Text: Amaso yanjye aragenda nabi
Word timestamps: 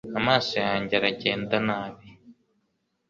Amaso 0.19 0.53
yanjye 0.65 0.93
aragenda 0.99 1.55
nabi 1.67 2.05